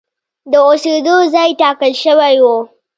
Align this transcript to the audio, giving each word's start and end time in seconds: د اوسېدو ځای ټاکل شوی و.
د 0.51 0.53
اوسېدو 0.67 1.15
ځای 1.33 1.49
ټاکل 1.61 1.93
شوی 2.03 2.35
و. 2.43 2.45